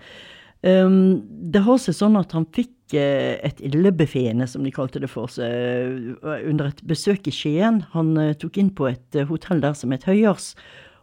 [0.64, 5.28] Um, det har seg sånn at han fikk et illebefiende, som de kalte det for
[5.32, 7.82] seg, under et besøk i Skien.
[7.95, 10.47] Han tok inn på et hotell der som het Høyers,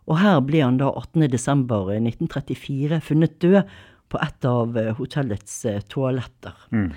[0.07, 3.63] og her ble han da 18.12.1934 funnet død
[4.11, 5.55] på et av hotellets
[5.91, 6.55] toaletter.
[6.75, 6.91] Mm.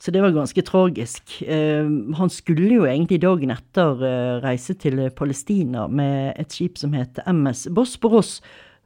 [0.00, 1.36] Så det var ganske tragisk.
[1.44, 4.00] Ehm, han skulle jo egentlig dagen etter
[4.40, 8.38] reise til Palestina med et skip som het MS Bosporos,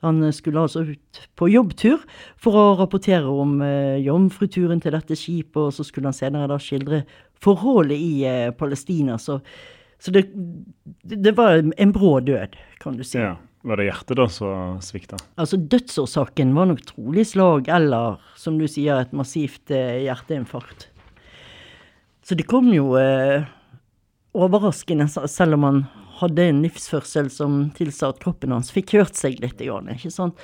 [0.05, 2.03] han skulle altså ut på jobbtur
[2.41, 6.59] for å rapportere om eh, jomfruturen til dette skipet, og så skulle han senere da
[6.61, 7.05] skildre
[7.45, 9.17] forholdet i eh, Palestina.
[9.21, 9.39] Så,
[9.97, 10.27] så det,
[11.09, 13.21] det, var en brå død, kan du si.
[13.23, 13.37] Ja.
[13.65, 15.17] Var det hjertet da som svikta?
[15.41, 20.91] Altså Dødsårsaken var nok trolig slag eller, som du sier, et massivt eh, hjerteinfarkt.
[22.25, 23.45] Så det kom jo eh,
[24.33, 25.83] overraskende, selv om han
[26.15, 29.61] hadde en livsførsel som tilsa at kroppen hans fikk hørt seg litt.
[29.61, 30.39] ikke sant?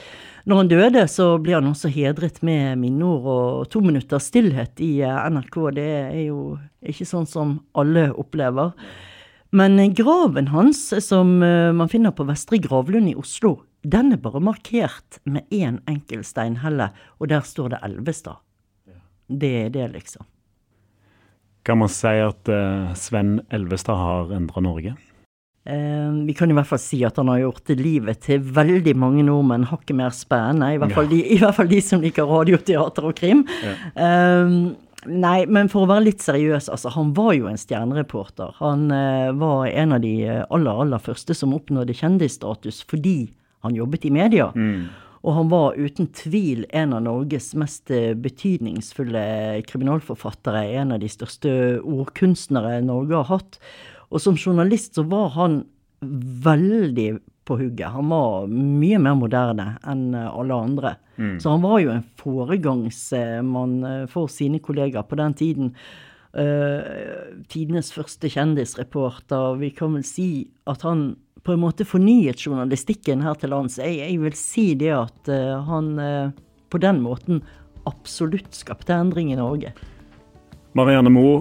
[0.45, 5.01] Når han døde, så ble han også hedret med minneord og to minutters stillhet i
[5.07, 5.57] eh, NRK.
[5.79, 8.75] Det er jo ikke sånn som alle opplever.
[9.57, 14.43] Men graven hans, som eh, man finner på Vestre gravlund i Oslo, den er bare
[14.45, 18.45] markert med én en enkel steinhelle, og der står det Elvestad.
[19.31, 20.27] Det er det, liksom.
[21.67, 24.95] Kan man si at uh, Sven Elvestad har endra Norge?
[25.69, 29.25] Uh, vi kan i hvert fall si at han har gjort livet til veldig mange
[29.27, 30.73] nordmenn hakket mer spennende.
[30.75, 31.17] I hvert, fall ja.
[31.17, 33.45] de, I hvert fall de som liker radioteater og krim.
[33.61, 33.75] Ja.
[33.97, 34.73] Uh,
[35.09, 38.57] nei, men for å være litt seriøs, altså, han var jo en stjernereporter.
[38.61, 43.31] Han eh, var en av de aller, aller første som oppnådde kjendisstatus fordi
[43.65, 44.51] han jobbet i media.
[44.53, 44.91] Mm.
[45.21, 47.91] Og han var uten tvil en av Norges mest
[48.25, 49.25] betydningsfulle
[49.69, 50.63] kriminalforfattere.
[50.81, 51.53] En av de største
[51.85, 53.59] ordkunstnere Norge har hatt.
[54.09, 55.61] Og som journalist så var han
[56.01, 57.11] veldig
[57.45, 57.93] på hugget.
[57.93, 60.95] Han var mye mer moderne enn alle andre.
[61.21, 61.35] Mm.
[61.43, 65.75] Så han var jo en foregangsmann eh, for sine kollegaer på den tiden.
[66.31, 69.57] Uh, tidenes første kjendisreporter.
[69.59, 73.81] Vi kan vel si at han på en måte fornyet journalistikken her til lands.
[73.83, 76.31] Jeg, jeg vil si det at uh, han uh,
[76.71, 77.43] på den måten
[77.91, 79.73] absolutt skapte endring i Norge.
[80.79, 81.41] Marianne Moe,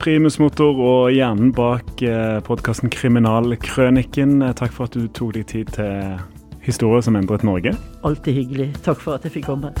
[0.00, 2.00] primusmotor og hjernen bak
[2.46, 4.38] podkasten Kriminalkrøniken.
[4.56, 6.16] Takk for at du tok deg tid til
[6.64, 7.74] historier som endret Norge.
[8.06, 8.70] Alltid hyggelig.
[8.86, 9.74] Takk for at jeg fikk komme.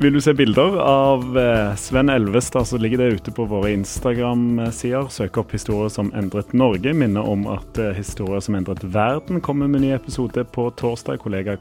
[0.00, 5.08] Vil du se bilder av eh, Sven Elvestad, så ligger det ute på våre Instagram-sider.
[5.10, 6.94] Søk opp 'Historier som endret Norge'.
[6.94, 11.18] Minner om at 'Historier som endret verden' kommer med ny episode på torsdag.
[11.18, 11.56] Kollega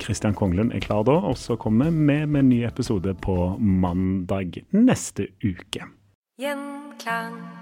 [0.00, 4.64] Kristian Konglund er klar da, og så kommer vi med, med ny episode på mandag
[4.72, 5.84] neste uke.
[6.40, 7.61] Gjenklang.